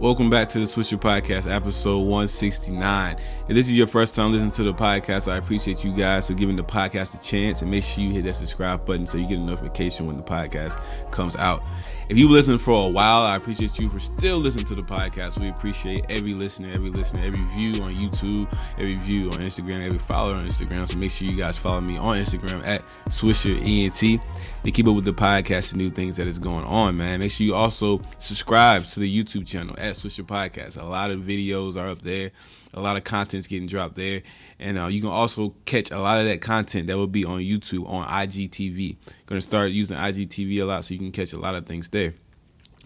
Welcome 0.00 0.30
back 0.30 0.48
to 0.48 0.58
the 0.58 0.64
Swisher 0.64 0.98
Podcast, 0.98 1.46
episode 1.46 1.98
169. 1.98 3.16
If 3.16 3.48
this 3.48 3.68
is 3.68 3.76
your 3.76 3.86
first 3.86 4.14
time 4.14 4.32
listening 4.32 4.50
to 4.52 4.62
the 4.62 4.72
podcast, 4.72 5.30
I 5.30 5.36
appreciate 5.36 5.84
you 5.84 5.92
guys 5.92 6.28
for 6.28 6.32
giving 6.32 6.56
the 6.56 6.64
podcast 6.64 7.20
a 7.20 7.22
chance 7.22 7.60
and 7.60 7.70
make 7.70 7.84
sure 7.84 8.02
you 8.02 8.10
hit 8.10 8.24
that 8.24 8.36
subscribe 8.36 8.86
button 8.86 9.04
so 9.06 9.18
you 9.18 9.28
get 9.28 9.36
a 9.36 9.42
notification 9.42 10.06
when 10.06 10.16
the 10.16 10.22
podcast 10.22 10.82
comes 11.10 11.36
out. 11.36 11.62
If 12.08 12.16
you've 12.16 12.30
listened 12.30 12.62
for 12.62 12.86
a 12.86 12.88
while, 12.88 13.20
I 13.24 13.36
appreciate 13.36 13.78
you 13.78 13.90
for 13.90 13.98
still 13.98 14.38
listening 14.38 14.64
to 14.68 14.74
the 14.74 14.82
podcast. 14.82 15.38
We 15.38 15.50
appreciate 15.50 16.06
every 16.08 16.32
listener, 16.32 16.70
every 16.72 16.88
listener, 16.88 17.20
every 17.22 17.44
view 17.54 17.82
on 17.82 17.94
YouTube, 17.94 18.50
every 18.78 18.94
view 18.94 19.26
on 19.26 19.36
Instagram, 19.36 19.84
every 19.84 19.98
follower 19.98 20.34
on 20.34 20.46
Instagram. 20.46 20.88
So 20.88 20.96
make 20.96 21.10
sure 21.10 21.28
you 21.28 21.36
guys 21.36 21.58
follow 21.58 21.82
me 21.82 21.98
on 21.98 22.16
Instagram 22.16 22.66
at 22.66 22.82
Swisher 23.10 23.54
ENT 23.60 24.22
to 24.62 24.70
keep 24.70 24.86
up 24.86 24.94
with 24.94 25.04
the 25.04 25.12
podcast 25.12 25.72
and 25.72 25.80
new 25.80 25.88
things 25.88 26.16
that 26.16 26.26
is 26.26 26.38
going 26.38 26.64
on, 26.64 26.96
man. 26.96 27.20
Make 27.20 27.30
sure 27.30 27.46
you 27.46 27.54
also 27.54 28.02
subscribe 28.18 28.84
to 28.84 29.00
the 29.00 29.24
YouTube 29.24 29.46
channel 29.46 29.74
at 29.78 29.94
Swisher 29.94 30.24
Podcast. 30.24 30.80
A 30.80 30.84
lot 30.84 31.10
of 31.10 31.20
videos 31.20 31.76
are 31.76 31.88
up 31.88 32.02
there. 32.02 32.30
A 32.74 32.80
lot 32.80 32.96
of 32.96 33.04
content's 33.04 33.46
getting 33.46 33.66
dropped 33.66 33.96
there, 33.96 34.22
and 34.60 34.78
uh, 34.78 34.86
you 34.86 35.00
can 35.00 35.10
also 35.10 35.54
catch 35.64 35.90
a 35.90 35.98
lot 35.98 36.20
of 36.20 36.26
that 36.26 36.40
content 36.40 36.86
that 36.86 36.96
will 36.96 37.08
be 37.08 37.24
on 37.24 37.40
YouTube 37.40 37.88
on 37.88 38.06
IGTV. 38.06 38.96
Going 39.26 39.40
to 39.40 39.46
start 39.46 39.70
using 39.70 39.96
IGTV 39.96 40.60
a 40.60 40.64
lot, 40.64 40.84
so 40.84 40.94
you 40.94 41.00
can 41.00 41.10
catch 41.10 41.32
a 41.32 41.38
lot 41.38 41.54
of 41.54 41.66
things 41.66 41.88
there. 41.88 42.14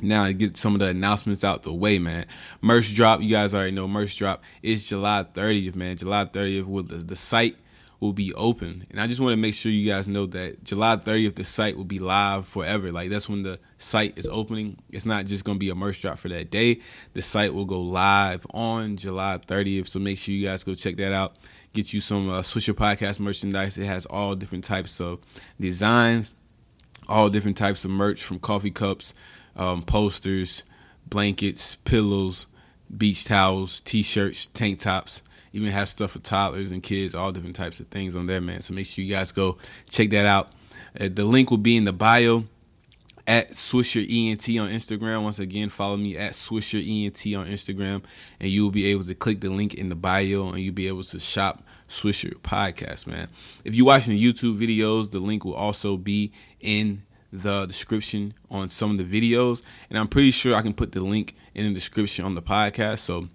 Now 0.00 0.26
to 0.26 0.32
get 0.32 0.56
some 0.56 0.72
of 0.74 0.78
the 0.78 0.86
announcements 0.86 1.44
out 1.44 1.64
the 1.64 1.72
way, 1.72 1.98
man. 1.98 2.26
Merch 2.62 2.94
drop, 2.94 3.20
you 3.20 3.30
guys 3.30 3.52
already 3.52 3.72
know 3.72 3.86
merch 3.86 4.16
drop 4.16 4.42
is 4.62 4.88
July 4.88 5.26
30th, 5.32 5.74
man. 5.74 5.96
July 5.96 6.24
30th 6.24 6.64
with 6.64 6.88
the, 6.88 6.96
the 6.96 7.16
site 7.16 7.56
will 8.04 8.12
be 8.12 8.34
open. 8.34 8.86
And 8.90 9.00
I 9.00 9.06
just 9.06 9.18
want 9.18 9.32
to 9.32 9.36
make 9.38 9.54
sure 9.54 9.72
you 9.72 9.90
guys 9.90 10.06
know 10.06 10.26
that 10.26 10.62
July 10.62 10.96
30th, 10.96 11.36
the 11.36 11.44
site 11.44 11.74
will 11.74 11.84
be 11.84 11.98
live 11.98 12.46
forever. 12.46 12.92
Like 12.92 13.08
that's 13.08 13.30
when 13.30 13.42
the 13.42 13.58
site 13.78 14.18
is 14.18 14.28
opening. 14.28 14.76
It's 14.92 15.06
not 15.06 15.24
just 15.24 15.42
going 15.42 15.56
to 15.56 15.60
be 15.60 15.70
a 15.70 15.74
merch 15.74 16.02
drop 16.02 16.18
for 16.18 16.28
that 16.28 16.50
day. 16.50 16.80
The 17.14 17.22
site 17.22 17.54
will 17.54 17.64
go 17.64 17.80
live 17.80 18.46
on 18.52 18.98
July 18.98 19.38
30th. 19.38 19.88
So 19.88 19.98
make 19.98 20.18
sure 20.18 20.34
you 20.34 20.46
guys 20.46 20.62
go 20.62 20.74
check 20.74 20.96
that 20.96 21.14
out. 21.14 21.36
Get 21.72 21.94
you 21.94 22.00
some 22.02 22.28
uh, 22.28 22.42
Swisher 22.42 22.74
Podcast 22.74 23.20
merchandise. 23.20 23.78
It 23.78 23.86
has 23.86 24.04
all 24.06 24.34
different 24.34 24.64
types 24.64 25.00
of 25.00 25.20
designs, 25.58 26.34
all 27.08 27.30
different 27.30 27.56
types 27.56 27.86
of 27.86 27.90
merch 27.90 28.22
from 28.22 28.38
coffee 28.38 28.70
cups, 28.70 29.14
um, 29.56 29.80
posters, 29.80 30.62
blankets, 31.06 31.76
pillows, 31.84 32.44
beach 32.94 33.24
towels, 33.24 33.80
t-shirts, 33.80 34.46
tank 34.48 34.80
tops 34.80 35.22
even 35.54 35.70
have 35.70 35.88
stuff 35.88 36.10
for 36.10 36.18
toddlers 36.18 36.72
and 36.72 36.82
kids, 36.82 37.14
all 37.14 37.30
different 37.30 37.54
types 37.54 37.78
of 37.78 37.86
things 37.86 38.16
on 38.16 38.26
there, 38.26 38.40
man. 38.40 38.60
So 38.60 38.74
make 38.74 38.86
sure 38.86 39.04
you 39.04 39.14
guys 39.14 39.30
go 39.30 39.56
check 39.88 40.10
that 40.10 40.26
out. 40.26 40.50
Uh, 41.00 41.08
the 41.08 41.24
link 41.24 41.50
will 41.50 41.58
be 41.58 41.76
in 41.76 41.84
the 41.84 41.92
bio 41.92 42.44
at 43.24 43.52
Swisher 43.52 44.02
ENT 44.02 44.48
on 44.58 44.68
Instagram. 44.68 45.22
Once 45.22 45.38
again, 45.38 45.68
follow 45.68 45.96
me 45.96 46.16
at 46.16 46.32
Swisher 46.32 46.80
ENT 46.80 47.36
on 47.36 47.46
Instagram, 47.46 48.02
and 48.40 48.50
you 48.50 48.64
will 48.64 48.72
be 48.72 48.86
able 48.86 49.04
to 49.04 49.14
click 49.14 49.40
the 49.40 49.48
link 49.48 49.74
in 49.74 49.90
the 49.90 49.94
bio 49.94 50.48
and 50.48 50.58
you'll 50.58 50.74
be 50.74 50.88
able 50.88 51.04
to 51.04 51.20
shop 51.20 51.62
Swisher 51.88 52.34
Podcast, 52.40 53.06
man. 53.06 53.28
If 53.64 53.76
you're 53.76 53.86
watching 53.86 54.14
the 54.14 54.32
YouTube 54.32 54.58
videos, 54.58 55.12
the 55.12 55.20
link 55.20 55.44
will 55.44 55.54
also 55.54 55.96
be 55.96 56.32
in 56.58 57.02
the 57.32 57.64
description 57.66 58.34
on 58.50 58.68
some 58.70 58.90
of 58.90 58.98
the 58.98 59.04
videos, 59.04 59.62
and 59.88 60.00
I'm 60.00 60.08
pretty 60.08 60.32
sure 60.32 60.56
I 60.56 60.62
can 60.62 60.74
put 60.74 60.90
the 60.90 61.00
link 61.00 61.36
in 61.54 61.64
the 61.68 61.74
description 61.74 62.24
on 62.24 62.34
the 62.34 62.42
podcast. 62.42 62.98
So 62.98 63.28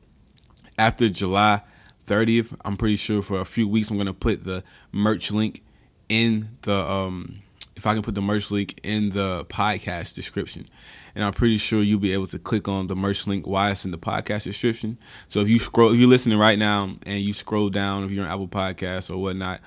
after 0.78 1.08
July 1.08 1.62
30th. 2.10 2.58
I'm 2.66 2.76
pretty 2.76 2.96
sure 2.96 3.22
for 3.22 3.40
a 3.40 3.46
few 3.46 3.68
weeks 3.68 3.90
I'm 3.90 3.98
gonna 3.98 4.14
put 4.14 4.44
the 4.44 4.64
merch 4.92 5.32
link 5.32 5.62
in 6.10 6.50
the 6.64 6.76
um 6.76 7.44
if 7.76 7.86
I 7.88 7.94
can 7.94 8.02
put 8.02 8.16
the 8.16 8.22
merch 8.22 8.52
link 8.52 8.80
in 8.84 9.12
the 9.12 9.46
podcast 9.46 10.16
description. 10.16 10.68
And 11.16 11.24
I'm 11.24 11.34
pretty 11.34 11.58
sure 11.58 11.82
you'll 11.82 12.00
be 12.00 12.12
able 12.12 12.28
to 12.28 12.40
click 12.40 12.68
on 12.68 12.88
the 12.88 12.96
merch 12.96 13.26
link 13.26 13.48
while 13.48 13.72
it's 13.72 13.86
in 13.86 13.92
the 13.92 13.98
podcast 13.98 14.44
description. 14.44 14.98
So 15.30 15.40
if 15.40 15.48
you 15.48 15.60
scroll 15.60 15.94
if 15.94 16.00
you're 16.00 16.10
listening 16.10 16.40
right 16.40 16.58
now 16.58 16.96
and 17.06 17.20
you 17.22 17.34
scroll 17.34 17.70
down 17.70 18.04
if 18.04 18.12
you're 18.12 18.26
on 18.26 18.32
Apple 18.32 18.48
Podcasts 18.48 19.10
or 19.10 19.18
whatnot, 19.18 19.62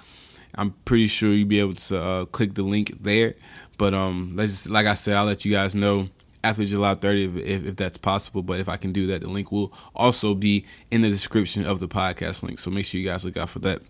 I'm 0.55 0.73
pretty 0.85 1.07
sure 1.07 1.31
you'll 1.31 1.49
be 1.49 1.61
able 1.61 1.75
to 1.75 2.03
uh, 2.03 2.25
click 2.27 2.55
the 2.55 2.63
link 2.63 3.03
there. 3.03 3.35
But 3.79 3.95
um 3.95 4.33
let's 4.35 4.53
just, 4.53 4.71
like 4.71 4.87
I 4.87 4.95
said, 4.95 5.15
I'll 5.15 5.25
let 5.25 5.45
you 5.45 5.53
guys 5.53 5.75
know 5.75 6.09
after 6.45 6.65
July 6.65 6.95
30th 6.95 7.39
if, 7.39 7.67
if 7.67 7.77
that's 7.77 7.99
possible. 7.99 8.43
But 8.43 8.61
if 8.61 8.69
I 8.69 8.77
can 8.77 8.93
do 8.93 9.07
that, 9.09 9.21
the 9.21 9.29
link 9.29 9.53
will 9.53 9.73
also 9.95 10.35
be 10.35 10.65
in 10.91 11.03
the 11.03 11.09
description 11.09 11.65
of 11.65 11.81
the 11.81 11.89
podcast 11.89 12.43
link. 12.43 12.59
So 12.59 12.71
make 12.71 12.87
sure 12.87 13.01
you 13.01 13.09
guys 13.09 13.25
look 13.25 13.37
out 13.37 13.51
for 13.51 13.61
that. 13.61 13.83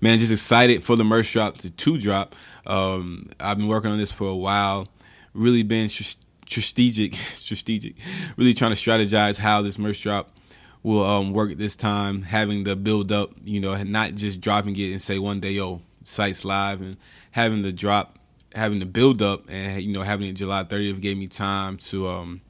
Man, 0.00 0.18
just 0.18 0.32
excited 0.32 0.82
for 0.82 0.96
the 0.96 1.04
merch 1.04 1.32
drop, 1.32 1.56
the 1.58 1.70
two 1.70 1.98
drop. 1.98 2.34
Um, 2.66 3.26
I've 3.40 3.56
been 3.56 3.68
working 3.68 3.90
on 3.90 3.98
this 3.98 4.12
for 4.12 4.28
a 4.28 4.36
while. 4.36 4.88
Really 5.34 5.62
been 5.62 5.88
strategic, 5.88 7.14
strategic. 7.34 7.94
Really 8.36 8.54
trying 8.54 8.74
to 8.74 8.76
strategize 8.76 9.38
how 9.38 9.62
this 9.62 9.78
merch 9.78 10.02
drop 10.02 10.36
will 10.82 11.04
um, 11.04 11.32
work 11.32 11.56
this 11.56 11.76
time. 11.76 12.22
Having 12.22 12.64
the 12.64 12.76
build 12.76 13.10
up, 13.12 13.32
you 13.44 13.60
know, 13.60 13.74
not 13.82 14.14
just 14.14 14.40
dropping 14.40 14.76
it 14.76 14.92
and 14.92 15.00
say 15.02 15.18
one 15.18 15.40
day, 15.40 15.52
yo, 15.52 15.80
site's 16.02 16.44
live, 16.44 16.80
and 16.80 16.96
having 17.30 17.62
the 17.62 17.72
drop 17.72 18.18
having 18.54 18.78
the 18.78 18.86
build 18.86 19.22
up 19.22 19.48
and 19.48 19.82
you 19.82 19.92
know 19.92 20.02
having 20.02 20.28
it 20.28 20.34
July 20.34 20.64
30th 20.64 21.00
gave 21.00 21.16
me 21.16 21.26
time 21.26 21.76
to 21.78 22.08
um, 22.08 22.40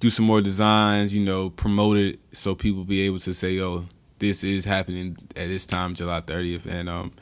do 0.00 0.10
some 0.10 0.26
more 0.26 0.40
designs, 0.40 1.14
you 1.14 1.24
know, 1.24 1.50
promote 1.50 1.96
it 1.96 2.20
so 2.32 2.54
people 2.54 2.84
be 2.84 3.00
able 3.02 3.18
to 3.18 3.32
say, 3.32 3.58
"Oh, 3.60 3.86
this 4.18 4.44
is 4.44 4.64
happening 4.64 5.16
at 5.36 5.48
this 5.48 5.66
time, 5.66 5.94
July 5.94 6.20
30th," 6.20 6.66
and 6.66 6.88
um, 6.88 7.12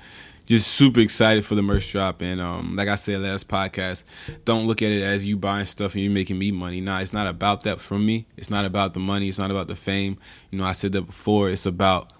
just 0.46 0.68
super 0.68 1.00
excited 1.00 1.44
for 1.44 1.54
the 1.54 1.62
merch 1.62 1.90
drop. 1.92 2.22
And 2.22 2.40
um, 2.40 2.76
like 2.76 2.88
I 2.88 2.96
said 2.96 3.20
last 3.20 3.48
podcast, 3.48 4.04
don't 4.44 4.66
look 4.66 4.82
at 4.82 4.90
it 4.90 5.02
as 5.02 5.24
you 5.24 5.36
buying 5.36 5.66
stuff 5.66 5.94
and 5.94 6.02
you 6.02 6.10
making 6.10 6.38
me 6.38 6.50
money. 6.50 6.80
Nah, 6.80 6.98
it's 7.00 7.12
not 7.12 7.26
about 7.26 7.62
that 7.62 7.80
for 7.80 7.98
me. 7.98 8.26
It's 8.36 8.50
not 8.50 8.64
about 8.64 8.94
the 8.94 9.00
money. 9.00 9.28
It's 9.28 9.38
not 9.38 9.50
about 9.50 9.68
the 9.68 9.76
fame. 9.76 10.18
You 10.50 10.58
know, 10.58 10.64
I 10.64 10.72
said 10.72 10.92
that 10.92 11.02
before. 11.02 11.50
It's 11.50 11.66
about 11.66 12.12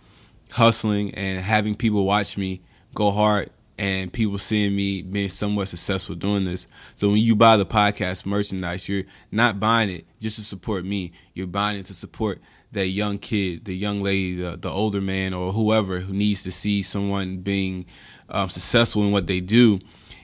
hustling 0.53 1.15
and 1.15 1.41
having 1.41 1.75
people 1.75 2.05
watch 2.05 2.37
me 2.37 2.61
go 2.95 3.11
hard 3.11 3.51
and 3.83 4.13
people 4.13 4.39
seeing 4.39 4.77
me 4.77 5.03
being 5.03 5.29
somewhat 5.29 5.67
successful 5.67 6.15
doing 6.15 6.45
this. 6.45 6.69
So 6.95 7.09
when 7.09 7.17
you 7.17 7.35
buy 7.35 7.57
the 7.57 7.67
podcast 7.67 8.25
merchandise, 8.25 8.89
you're 8.89 9.03
not 9.33 9.59
buying 9.59 9.91
it 9.91 10.07
just 10.21 10.37
to 10.37 10.43
support 10.43 10.85
me. 10.85 11.11
You're 11.35 11.49
buying 11.49 11.77
it 11.77 11.87
to 11.87 11.95
support 11.95 12.41
that 12.71 12.87
young 12.87 13.19
kid, 13.19 13.65
the 13.65 13.75
young 13.75 14.01
lady, 14.01 14.37
the, 14.37 14.57
the 14.57 14.71
older 14.71 15.01
man, 15.01 15.35
or 15.35 15.53
whoever 15.53 15.99
who 15.99 16.15
needs 16.15 16.45
to 16.45 16.53
see 16.53 16.85
someone 16.85 17.39
being 17.39 17.85
um, 18.29 18.49
successful 18.49 19.03
in 19.03 19.11
what 19.11 19.27
they 19.27 19.41
do. 19.41 19.81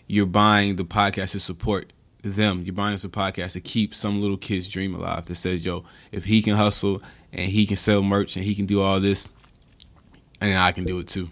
You're 0.06 0.26
buying 0.26 0.76
the 0.76 0.84
podcast 0.84 1.32
to 1.32 1.40
support 1.40 1.92
them. 2.22 2.62
You're 2.62 2.74
buying 2.74 2.94
us 2.94 3.02
a 3.02 3.08
podcast 3.08 3.54
to 3.54 3.60
keep 3.60 3.92
some 3.92 4.20
little 4.20 4.36
kid's 4.36 4.68
dream 4.68 4.94
alive 4.94 5.26
that 5.26 5.34
says, 5.34 5.66
yo, 5.66 5.84
if 6.12 6.26
he 6.26 6.42
can 6.42 6.54
hustle 6.54 7.02
and 7.32 7.50
he 7.50 7.66
can 7.66 7.76
sell 7.76 8.02
merch 8.02 8.36
and 8.36 8.44
he 8.44 8.54
can 8.54 8.66
do 8.66 8.80
all 8.80 9.00
this, 9.00 9.26
and 10.40 10.56
I 10.56 10.70
can 10.70 10.84
do 10.84 11.00
it 11.00 11.08
too 11.08 11.30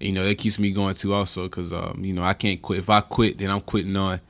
you 0.00 0.12
know 0.12 0.24
that 0.24 0.38
keeps 0.38 0.58
me 0.58 0.72
going 0.72 0.94
too 0.94 1.14
also 1.14 1.44
because 1.44 1.72
um, 1.72 2.02
you 2.02 2.12
know 2.12 2.22
I 2.22 2.32
can't 2.32 2.60
quit. 2.60 2.80
If 2.80 2.90
I 2.90 3.00
quit, 3.00 3.38
then 3.38 3.50
I'm 3.50 3.60
quitting 3.60 3.96
on 3.96 4.20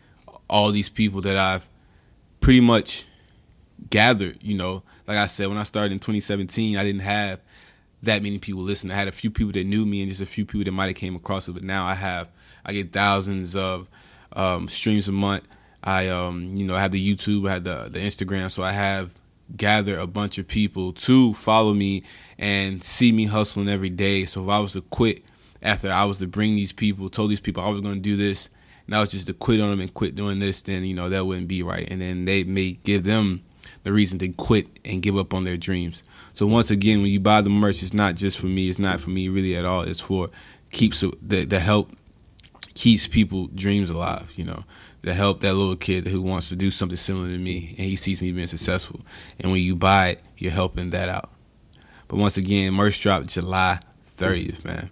all 0.48 0.72
these 0.72 0.88
people 0.88 1.20
that 1.22 1.36
I've 1.36 1.66
pretty 2.40 2.60
much 2.60 3.06
gathered. 3.88 4.42
You 4.42 4.56
know, 4.56 4.82
like 5.06 5.16
I 5.16 5.26
said, 5.26 5.48
when 5.48 5.58
I 5.58 5.62
started 5.62 5.92
in 5.92 6.00
2017, 6.00 6.76
I 6.76 6.84
didn't 6.84 7.02
have 7.02 7.40
that 8.02 8.22
many 8.22 8.38
people 8.38 8.62
listening. 8.62 8.92
I 8.92 8.96
had 8.96 9.08
a 9.08 9.12
few 9.12 9.30
people 9.30 9.52
that 9.52 9.66
knew 9.66 9.86
me 9.86 10.02
and 10.02 10.08
just 10.08 10.20
a 10.20 10.26
few 10.26 10.44
people 10.44 10.64
that 10.64 10.72
might 10.72 10.86
have 10.86 10.96
came 10.96 11.14
across 11.14 11.48
it. 11.48 11.52
But 11.52 11.64
now 11.64 11.86
I 11.86 11.94
have, 11.94 12.28
I 12.64 12.72
get 12.72 12.92
thousands 12.92 13.54
of 13.54 13.88
um, 14.32 14.68
streams 14.68 15.08
a 15.08 15.12
month. 15.12 15.44
I, 15.84 16.08
um, 16.08 16.56
you 16.56 16.64
know, 16.64 16.74
I 16.74 16.80
have 16.80 16.92
the 16.92 17.16
YouTube, 17.16 17.48
I 17.48 17.54
have 17.54 17.64
the 17.64 17.88
the 17.90 18.00
Instagram, 18.00 18.50
so 18.50 18.62
I 18.62 18.72
have 18.72 19.14
gathered 19.56 19.98
a 19.98 20.06
bunch 20.06 20.38
of 20.38 20.46
people 20.46 20.92
to 20.92 21.34
follow 21.34 21.74
me 21.74 22.02
and 22.38 22.84
see 22.84 23.12
me 23.12 23.26
hustling 23.26 23.68
every 23.68 23.90
day. 23.90 24.24
So 24.24 24.42
if 24.44 24.48
I 24.48 24.58
was 24.60 24.74
to 24.74 24.82
quit 24.82 25.24
after 25.62 25.90
I 25.90 26.04
was 26.04 26.18
to 26.18 26.26
bring 26.26 26.56
these 26.56 26.72
people, 26.72 27.08
told 27.08 27.30
these 27.30 27.40
people 27.40 27.62
I 27.62 27.68
was 27.68 27.80
going 27.80 27.94
to 27.94 28.00
do 28.00 28.16
this, 28.16 28.48
and 28.86 28.94
I 28.94 29.00
was 29.00 29.12
just 29.12 29.26
to 29.26 29.34
quit 29.34 29.60
on 29.60 29.70
them 29.70 29.80
and 29.80 29.92
quit 29.92 30.14
doing 30.14 30.38
this, 30.38 30.62
then 30.62 30.84
you 30.84 30.94
know 30.94 31.08
that 31.08 31.26
wouldn't 31.26 31.48
be 31.48 31.62
right, 31.62 31.86
and 31.90 32.00
then 32.00 32.24
they 32.24 32.44
may 32.44 32.72
give 32.84 33.04
them 33.04 33.42
the 33.82 33.92
reason 33.92 34.18
to 34.18 34.28
quit 34.28 34.66
and 34.84 35.02
give 35.02 35.16
up 35.16 35.32
on 35.32 35.44
their 35.44 35.56
dreams. 35.56 36.02
So 36.32 36.46
once 36.46 36.70
again, 36.70 37.02
when 37.02 37.10
you 37.10 37.20
buy 37.20 37.40
the 37.40 37.50
merch, 37.50 37.82
it's 37.82 37.94
not 37.94 38.14
just 38.14 38.38
for 38.38 38.46
me. 38.46 38.68
It's 38.68 38.78
not 38.78 39.00
for 39.00 39.10
me 39.10 39.28
really 39.28 39.56
at 39.56 39.64
all. 39.64 39.82
It's 39.82 40.00
for 40.00 40.30
keeps 40.72 41.00
the 41.00 41.44
the 41.44 41.60
help 41.60 41.92
keeps 42.74 43.06
people 43.06 43.48
dreams 43.48 43.90
alive. 43.90 44.30
You 44.36 44.44
know, 44.44 44.64
to 45.02 45.14
help 45.14 45.40
that 45.40 45.54
little 45.54 45.76
kid 45.76 46.06
who 46.06 46.22
wants 46.22 46.48
to 46.48 46.56
do 46.56 46.70
something 46.70 46.96
similar 46.96 47.28
to 47.28 47.38
me, 47.38 47.74
and 47.78 47.86
he 47.86 47.96
sees 47.96 48.20
me 48.20 48.32
being 48.32 48.46
successful. 48.46 49.00
And 49.38 49.52
when 49.52 49.62
you 49.62 49.76
buy 49.76 50.08
it, 50.08 50.22
you're 50.36 50.52
helping 50.52 50.90
that 50.90 51.08
out. 51.08 51.30
But 52.08 52.18
once 52.18 52.36
again, 52.36 52.74
merch 52.74 53.00
drop 53.00 53.26
July 53.26 53.78
30th, 54.18 54.64
man 54.64 54.90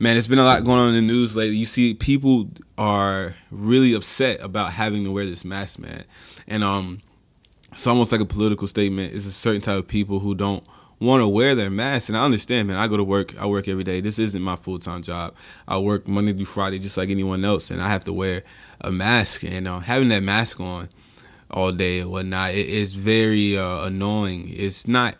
man, 0.00 0.16
it's 0.16 0.26
been 0.26 0.40
a 0.40 0.44
lot 0.44 0.64
going 0.64 0.80
on 0.80 0.88
in 0.88 0.94
the 0.94 1.02
news 1.02 1.36
lately. 1.36 1.56
You 1.56 1.66
see, 1.66 1.94
people 1.94 2.50
are 2.76 3.34
really 3.52 3.94
upset 3.94 4.42
about 4.42 4.72
having 4.72 5.04
to 5.04 5.12
wear 5.12 5.26
this 5.26 5.44
mask, 5.44 5.78
man, 5.78 6.04
and 6.48 6.64
um, 6.64 7.00
it's 7.70 7.86
almost 7.86 8.10
like 8.10 8.20
a 8.20 8.26
political 8.26 8.66
statement. 8.66 9.14
It's 9.14 9.26
a 9.26 9.32
certain 9.32 9.60
type 9.60 9.78
of 9.78 9.86
people 9.86 10.18
who 10.18 10.34
don't 10.34 10.64
want 10.98 11.22
to 11.22 11.28
wear 11.28 11.54
their 11.54 11.70
mask, 11.70 12.08
and 12.08 12.18
I 12.18 12.24
understand, 12.24 12.66
man. 12.66 12.76
I 12.76 12.88
go 12.88 12.96
to 12.96 13.04
work, 13.04 13.38
I 13.38 13.46
work 13.46 13.68
every 13.68 13.84
day. 13.84 14.00
This 14.00 14.18
isn't 14.18 14.42
my 14.42 14.56
full 14.56 14.80
time 14.80 15.02
job. 15.02 15.34
I 15.68 15.78
work 15.78 16.08
Monday 16.08 16.32
through 16.32 16.46
Friday, 16.46 16.80
just 16.80 16.96
like 16.96 17.10
anyone 17.10 17.44
else, 17.44 17.70
and 17.70 17.80
I 17.80 17.88
have 17.88 18.04
to 18.04 18.12
wear 18.12 18.42
a 18.80 18.90
mask. 18.90 19.44
And 19.44 19.68
uh, 19.68 19.78
having 19.78 20.08
that 20.08 20.22
mask 20.22 20.58
on 20.58 20.88
all 21.50 21.72
day 21.72 22.00
or 22.00 22.08
whatnot. 22.08 22.54
It, 22.54 22.68
it's 22.68 22.92
very 22.92 23.58
uh, 23.58 23.84
annoying. 23.84 24.52
It's 24.54 24.86
not. 24.86 25.16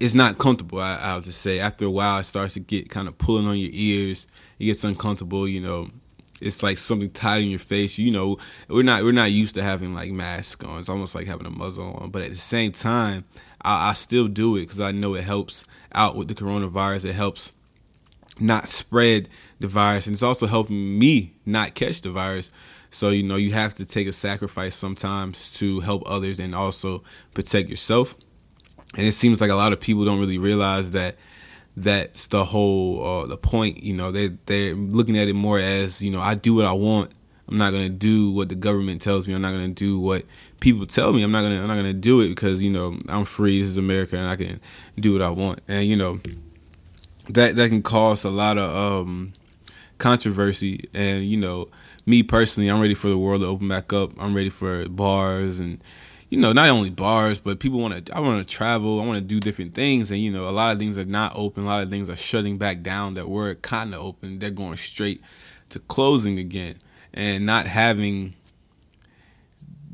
It's 0.00 0.14
not 0.14 0.38
comfortable. 0.38 0.80
I, 0.80 0.96
I'll 0.96 1.20
just 1.20 1.40
say. 1.40 1.58
After 1.58 1.86
a 1.86 1.90
while, 1.90 2.18
it 2.18 2.24
starts 2.24 2.54
to 2.54 2.60
get 2.60 2.90
kind 2.90 3.08
of 3.08 3.16
pulling 3.18 3.48
on 3.48 3.56
your 3.56 3.70
ears. 3.72 4.26
It 4.58 4.66
gets 4.66 4.84
uncomfortable. 4.84 5.48
You 5.48 5.60
know, 5.60 5.90
it's 6.40 6.62
like 6.62 6.78
something 6.78 7.10
tied 7.10 7.42
in 7.42 7.50
your 7.50 7.58
face. 7.58 7.98
You 7.98 8.10
know, 8.10 8.38
we're 8.68 8.82
not 8.82 9.02
we're 9.02 9.12
not 9.12 9.32
used 9.32 9.54
to 9.54 9.62
having 9.62 9.94
like 9.94 10.10
masks 10.10 10.64
on. 10.64 10.78
It's 10.78 10.88
almost 10.88 11.14
like 11.14 11.26
having 11.26 11.46
a 11.46 11.50
muzzle 11.50 11.94
on. 11.94 12.10
But 12.10 12.22
at 12.22 12.30
the 12.30 12.38
same 12.38 12.72
time, 12.72 13.24
I, 13.62 13.90
I 13.90 13.92
still 13.94 14.28
do 14.28 14.56
it 14.56 14.60
because 14.60 14.80
I 14.80 14.92
know 14.92 15.14
it 15.14 15.24
helps 15.24 15.64
out 15.92 16.16
with 16.16 16.28
the 16.28 16.34
coronavirus. 16.34 17.06
It 17.06 17.14
helps 17.14 17.52
not 18.38 18.68
spread 18.68 19.28
the 19.60 19.66
virus, 19.66 20.06
and 20.06 20.14
it's 20.14 20.22
also 20.22 20.46
helping 20.46 20.98
me 20.98 21.32
not 21.46 21.74
catch 21.74 22.02
the 22.02 22.10
virus. 22.10 22.50
So 22.90 23.10
you 23.10 23.22
know, 23.22 23.36
you 23.36 23.52
have 23.52 23.74
to 23.74 23.86
take 23.86 24.06
a 24.06 24.12
sacrifice 24.12 24.74
sometimes 24.74 25.50
to 25.52 25.80
help 25.80 26.02
others 26.06 26.38
and 26.38 26.54
also 26.54 27.02
protect 27.34 27.70
yourself. 27.70 28.14
And 28.94 29.06
it 29.06 29.12
seems 29.12 29.40
like 29.40 29.50
a 29.50 29.54
lot 29.54 29.72
of 29.72 29.80
people 29.80 30.04
don't 30.04 30.20
really 30.20 30.38
realize 30.38 30.92
that 30.92 31.16
that's 31.76 32.28
the 32.28 32.44
whole 32.44 33.04
uh, 33.04 33.26
the 33.26 33.36
point. 33.36 33.82
You 33.82 33.94
know, 33.94 34.10
they 34.10 34.28
they're 34.46 34.74
looking 34.74 35.18
at 35.18 35.28
it 35.28 35.34
more 35.34 35.58
as 35.58 36.02
you 36.02 36.10
know, 36.10 36.20
I 36.20 36.34
do 36.34 36.54
what 36.54 36.64
I 36.64 36.72
want. 36.72 37.10
I'm 37.48 37.58
not 37.58 37.72
gonna 37.72 37.88
do 37.88 38.32
what 38.32 38.48
the 38.48 38.54
government 38.54 39.02
tells 39.02 39.28
me. 39.28 39.34
I'm 39.34 39.42
not 39.42 39.52
gonna 39.52 39.68
do 39.68 40.00
what 40.00 40.24
people 40.60 40.86
tell 40.86 41.12
me. 41.12 41.22
I'm 41.22 41.30
not 41.30 41.42
gonna 41.42 41.60
I'm 41.60 41.68
not 41.68 41.76
gonna 41.76 41.92
do 41.92 42.20
it 42.20 42.28
because 42.28 42.62
you 42.62 42.70
know 42.70 42.98
I'm 43.08 43.24
free. 43.24 43.60
This 43.60 43.70
is 43.70 43.76
America, 43.76 44.16
and 44.16 44.28
I 44.28 44.36
can 44.36 44.60
do 44.98 45.12
what 45.12 45.22
I 45.22 45.30
want. 45.30 45.60
And 45.68 45.86
you 45.86 45.96
know 45.96 46.20
that 47.28 47.56
that 47.56 47.68
can 47.68 47.82
cause 47.82 48.24
a 48.24 48.30
lot 48.30 48.58
of 48.58 48.74
um, 48.74 49.32
controversy. 49.98 50.88
And 50.94 51.24
you 51.24 51.36
know, 51.36 51.68
me 52.04 52.22
personally, 52.22 52.68
I'm 52.68 52.80
ready 52.80 52.94
for 52.94 53.08
the 53.08 53.18
world 53.18 53.42
to 53.42 53.46
open 53.46 53.68
back 53.68 53.92
up. 53.92 54.10
I'm 54.18 54.34
ready 54.34 54.50
for 54.50 54.88
bars 54.88 55.58
and 55.58 55.80
you 56.28 56.38
know, 56.38 56.52
not 56.52 56.68
only 56.68 56.90
bars, 56.90 57.38
but 57.38 57.60
people 57.60 57.78
want 57.78 58.06
to. 58.06 58.16
I 58.16 58.20
want 58.20 58.46
to 58.46 58.54
travel. 58.54 59.00
I 59.00 59.06
want 59.06 59.18
to 59.18 59.24
do 59.24 59.38
different 59.38 59.74
things, 59.74 60.10
and 60.10 60.20
you 60.20 60.30
know, 60.30 60.48
a 60.48 60.50
lot 60.50 60.72
of 60.72 60.78
things 60.78 60.98
are 60.98 61.04
not 61.04 61.32
open. 61.36 61.64
A 61.64 61.66
lot 61.66 61.82
of 61.82 61.90
things 61.90 62.10
are 62.10 62.16
shutting 62.16 62.58
back 62.58 62.82
down 62.82 63.14
that 63.14 63.28
were 63.28 63.54
kind 63.56 63.94
of 63.94 64.00
open. 64.00 64.38
They're 64.38 64.50
going 64.50 64.76
straight 64.76 65.22
to 65.68 65.78
closing 65.78 66.38
again, 66.38 66.76
and 67.14 67.46
not 67.46 67.66
having, 67.66 68.34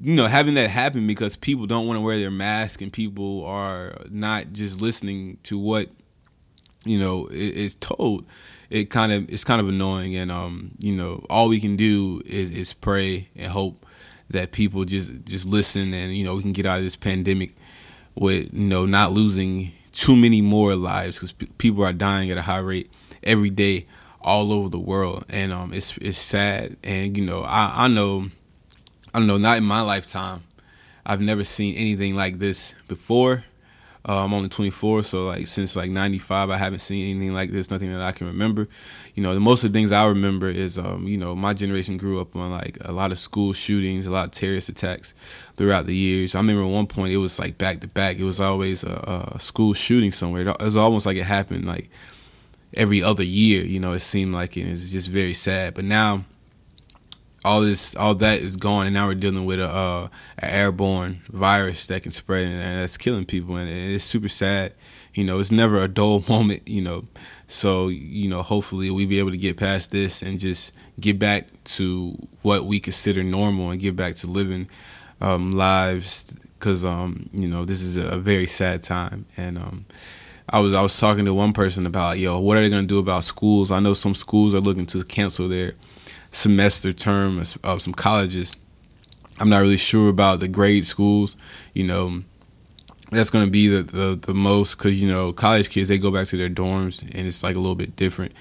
you 0.01 0.15
know, 0.15 0.27
having 0.27 0.55
that 0.55 0.71
happen 0.71 1.07
because 1.07 1.37
people 1.37 1.67
don't 1.67 1.87
want 1.87 1.99
to 1.99 2.01
wear 2.01 2.19
their 2.19 2.31
mask, 2.31 2.81
and 2.81 2.91
people 2.91 3.45
are 3.45 3.95
not 4.09 4.53
just 4.53 4.81
listening 4.81 5.37
to 5.43 5.59
what, 5.59 5.91
you 6.85 6.99
know, 6.99 7.29
is 7.31 7.75
told. 7.75 8.25
It 8.71 8.89
kind 8.89 9.13
of 9.13 9.31
it's 9.31 9.45
kind 9.45 9.61
of 9.61 9.69
annoying, 9.69 10.17
and 10.17 10.33
um, 10.33 10.71
you 10.79 10.93
know, 10.93 11.27
all 11.29 11.51
we 11.51 11.61
can 11.61 11.77
do 11.77 12.23
is, 12.25 12.51
is 12.53 12.73
pray 12.73 13.29
and 13.37 13.53
hope 13.53 13.85
that 14.33 14.53
people 14.53 14.85
just 14.85 15.25
just 15.25 15.47
listen 15.47 15.95
and 15.95 16.15
you 16.17 16.25
know 16.25 16.35
we 16.35 16.43
can 16.43 16.53
get 16.53 16.67
out 16.67 16.79
of 16.79 16.85
this 16.85 16.97
pandemic 16.97 17.55
with 18.15 18.53
you 18.53 18.65
know 18.65 18.87
not 18.87 19.13
losing 19.13 19.73
too 19.93 20.17
many 20.17 20.41
more 20.41 20.75
lives 20.75 21.17
because 21.17 21.33
p- 21.33 21.49
people 21.59 21.85
are 21.85 21.93
dying 21.93 22.31
at 22.31 22.39
a 22.39 22.43
high 22.43 22.59
rate 22.59 22.91
every 23.23 23.51
day 23.51 23.87
all 24.21 24.53
over 24.53 24.69
the 24.69 24.79
world. 24.79 25.25
And 25.29 25.53
um 25.53 25.73
it's 25.73 25.97
it's 25.99 26.19
sad. 26.19 26.77
And 26.83 27.17
you 27.17 27.25
know 27.25 27.43
I 27.43 27.85
I 27.85 27.89
know 27.89 28.27
I 29.15 29.19
don't 29.19 29.29
know 29.29 29.39
not 29.39 29.59
in 29.59 29.65
my 29.65 29.81
lifetime 29.83 30.45
I've 31.05 31.21
never 31.21 31.45
seen 31.45 31.75
anything 31.75 32.15
like 32.15 32.39
this 32.39 32.75
before 32.89 33.45
uh, 34.09 34.25
I'm 34.25 34.35
only 34.35 34.49
24, 34.49 35.05
so 35.05 35.27
like 35.27 35.47
since 35.47 35.77
like 35.77 35.91
95, 35.91 36.51
I 36.51 36.57
haven't 36.57 36.81
seen 36.81 37.11
anything 37.11 37.35
like 37.35 37.53
this, 37.53 37.71
nothing 37.71 37.93
that 37.93 38.03
I 38.03 38.11
can 38.11 38.27
remember. 38.27 38.69
You 39.15 39.23
know, 39.23 39.33
the 39.33 39.41
most 39.41 39.63
of 39.63 39.73
the 39.73 39.79
things 39.79 39.93
I 39.93 40.05
remember 40.07 40.49
is, 40.49 40.77
um, 40.77 41.07
you 41.07 41.17
know, 41.17 41.37
my 41.37 41.55
generation 41.55 41.99
grew 41.99 42.21
up 42.21 42.35
on 42.35 42.51
like 42.51 42.79
a 42.81 42.91
lot 42.91 43.13
of 43.13 43.19
school 43.21 43.53
shootings, 43.53 44.07
a 44.07 44.11
lot 44.11 44.25
of 44.25 44.31
terrorist 44.33 44.69
attacks 44.69 45.15
throughout 45.57 45.87
the 45.87 45.95
years. 45.95 46.35
I 46.35 46.39
remember 46.41 46.65
at 46.65 46.71
one 46.71 46.89
point 46.89 47.13
it 47.13 47.19
was 47.19 47.39
like 47.39 47.59
back 47.59 47.81
to 47.81 47.87
back. 47.87 48.19
It 48.19 48.25
was 48.25 48.41
always 48.41 48.83
a, 48.83 49.31
a 49.35 49.39
school 49.39 49.73
shooting 49.73 50.11
somewhere. 50.11 50.49
It 50.49 50.61
was 50.61 50.77
almost 50.77 51.07
like 51.07 51.17
it 51.17 51.25
happened 51.25 51.65
like 51.65 51.89
every 52.75 53.05
other 53.05 53.25
year. 53.25 53.65
You 53.65 53.79
know, 53.79 53.93
it 53.93 54.01
seemed 54.01 54.35
like 54.35 54.57
it. 54.57 54.63
It's 54.63 54.91
just 54.91 55.09
very 55.09 55.35
sad. 55.35 55.75
But 55.75 55.85
now 55.85 56.25
all 57.45 57.61
this 57.61 57.97
all 57.97 58.15
that 58.15 58.41
is 58.41 58.57
gone 58.57 58.87
and 58.87 58.95
now 58.95 59.07
we're 59.07 59.15
dealing 59.15 59.45
with 59.45 59.61
a, 59.61 59.69
uh, 59.69 60.09
an 60.39 60.49
airborne 60.49 61.23
virus 61.29 61.87
that 61.87 62.03
can 62.03 62.13
spread 62.13 62.45
and, 62.45 62.61
that's 62.61 62.97
killing 62.97 63.25
people 63.25 63.57
and 63.57 63.69
it's 63.69 64.05
super 64.05 64.29
sad. 64.29 64.73
You 65.15 65.25
know 65.25 65.41
it's 65.41 65.53
never 65.53 65.83
a 65.83 65.89
dull 65.89 66.25
moment 66.29 66.69
you 66.69 66.83
know. 66.83 67.05
So 67.47 67.89
you 67.89 68.29
know 68.29 68.43
hopefully 68.43 68.91
we 68.91 69.07
be 69.07 69.19
able 69.19 69.31
to 69.33 69.39
get 69.39 69.57
past 69.57 69.91
this 69.91 70.23
and 70.23 70.39
just 70.39 70.73
get 71.01 71.19
back 71.19 71.49
to 71.65 72.17
what 72.43 72.65
we 72.65 72.81
consider 72.81 73.23
normal 73.23 73.71
and 73.71 73.81
get 73.81 73.97
back 73.97 74.15
to 74.17 74.27
living 74.27 74.69
um, 75.21 75.53
lives 75.53 76.33
because 76.59 76.85
um, 76.85 77.29
you 77.33 77.49
know 77.49 77.65
this 77.65 77.83
is 77.83 77.97
a 77.97 78.19
very 78.19 78.47
sad 78.47 78.83
time. 78.83 79.27
And 79.37 79.59
um, 79.59 79.85
I 80.49 80.61
was 80.61 80.75
I 80.75 80.83
was 80.83 80.99
talking 80.99 81.25
to 81.25 81.35
one 81.35 81.53
person 81.53 81.87
about 81.87 82.19
yo 82.19 82.39
what 82.39 82.57
are 82.57 82.61
they 82.61 82.71
gonna 82.71 82.87
do 82.87 82.99
about 82.99 83.25
schools? 83.25 83.73
I 83.73 83.81
know 83.81 83.95
some 83.95 84.15
schools 84.15 84.55
are 84.55 84.61
looking 84.61 84.87
to 84.87 85.03
cancel 85.03 85.49
their 85.49 85.75
semester 86.33 86.93
term 86.93 87.43
of 87.63 87.83
some 87.83 87.93
colleges. 87.93 88.57
I'm 89.39 89.49
not 89.49 89.59
really 89.59 89.77
sure 89.77 90.09
about 90.09 90.41
the 90.41 90.49
grade 90.49 90.87
schools. 90.87 91.37
You 91.73 91.85
know, 91.85 92.23
that's 93.11 93.31
going 93.31 93.45
to 93.45 93.51
be 93.51 93.69
the, 93.69 93.83
the, 93.83 94.19
the 94.21 94.35
most 94.35 94.77
because, 94.77 95.01
you 95.01 95.07
know, 95.07 95.33
college 95.33 95.71
kids, 95.71 95.89
they 95.89 95.99
go 95.99 96.11
back 96.11 96.27
to 96.29 96.37
their 96.37 96.49
dorms 96.49 97.03
and 97.03 97.27
it's 97.27 97.43
like 97.43 97.55
a 97.55 97.59
little 97.59 97.75
bit 97.75 97.95
different. 97.95 98.33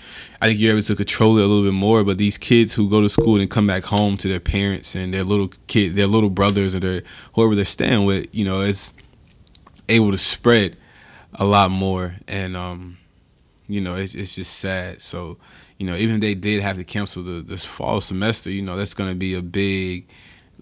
I 0.42 0.48
think 0.48 0.60
you're 0.60 0.72
able 0.72 0.84
to 0.84 0.96
control 0.96 1.38
it 1.38 1.44
a 1.44 1.48
little 1.48 1.64
bit 1.64 1.74
more, 1.74 2.04
but 2.04 2.18
these 2.18 2.38
kids 2.38 2.74
who 2.74 2.90
go 2.90 3.02
to 3.02 3.10
school 3.10 3.40
and 3.40 3.50
come 3.50 3.68
back 3.68 3.84
home 3.84 4.18
to 4.18 4.28
their 4.28 4.40
parents 4.40 4.96
and 4.96 5.14
their 5.14 5.24
little 5.24 5.50
kid, 5.68 5.96
their 5.96 6.08
little 6.08 6.30
brothers 6.30 6.74
or 6.74 6.80
their 6.80 7.04
whoever 7.36 7.54
they're 7.54 7.66
staying 7.66 8.06
with, 8.06 8.34
you 8.34 8.46
know, 8.46 8.62
it's 8.62 8.94
able 9.90 10.12
to 10.12 10.18
spread 10.18 10.78
a 11.34 11.44
lot 11.44 11.72
more. 11.72 12.16
And, 12.28 12.56
um, 12.56 12.98
you 13.72 13.80
know, 13.80 13.96
it's, 13.96 14.14
it's 14.14 14.36
just 14.36 14.54
sad. 14.60 15.02
So, 15.02 15.38
you 15.78 15.86
know, 15.86 15.96
even 15.96 16.16
if 16.16 16.22
they 16.22 16.34
did 16.34 16.62
have 16.62 16.76
to 16.76 16.84
cancel 16.84 17.24
the 17.24 17.42
this 17.42 17.64
fall 17.66 18.02
semester, 18.02 18.52
you 18.52 18.62
know, 18.62 18.76
that's 18.76 18.94
going 18.94 19.10
to 19.10 19.16
be 19.16 19.34
a 19.34 19.42
big, 19.42 20.10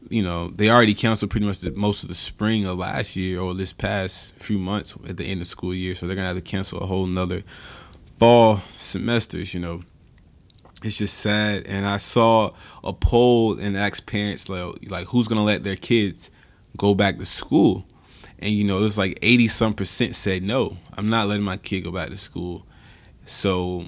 you 0.10 0.22
know, 0.22 0.50
they 0.50 0.70
already 0.70 0.94
canceled 0.94 1.32
pretty 1.32 1.48
much 1.48 1.60
the, 1.62 1.72
most 1.72 2.04
of 2.04 2.10
the 2.10 2.16
spring 2.16 2.66
of 2.66 2.78
last 2.78 3.16
year 3.16 3.40
or 3.40 3.56
this 3.56 3.74
past 3.74 4.36
few 4.36 4.60
months 4.60 4.96
at 5.08 5.18
the 5.18 5.26
end 5.26 5.42
of 5.42 5.48
school 5.48 5.74
year, 5.74 5.96
so 5.96 6.06
they're 6.06 6.16
going 6.16 6.24
to 6.30 6.36
have 6.36 6.44
to 6.44 6.52
cancel 6.52 6.80
a 6.80 6.86
whole 6.86 7.08
nother 7.08 7.42
fall 8.20 8.58
semesters. 8.76 9.56
You 9.56 9.60
know, 9.60 9.84
it's 10.84 11.00
just 11.00 11.18
sad. 11.18 11.66
And 11.66 11.88
I 11.88 11.98
saw 11.98 12.52
a 12.84 12.94
poll 12.94 13.60
and 13.60 13.76
asked 13.76 14.06
parents 14.06 14.50
like, 14.50 14.90
like 14.92 15.08
who's 15.08 15.28
going 15.28 15.40
to 15.40 15.44
let 15.44 15.64
their 15.64 15.76
kids 15.76 16.30
go 16.78 16.94
back 16.94 17.18
to 17.18 17.26
school. 17.26 17.86
And 18.38 18.52
you 18.52 18.64
know, 18.64 18.78
it 18.78 18.84
was 18.84 18.98
like 18.98 19.18
eighty 19.22 19.48
some 19.48 19.74
percent 19.74 20.16
said 20.16 20.44
no. 20.44 20.78
I'm 20.96 21.10
not 21.10 21.28
letting 21.28 21.44
my 21.44 21.58
kid 21.58 21.82
go 21.82 21.92
back 21.92 22.10
to 22.10 22.18
school. 22.18 22.66
So 23.30 23.86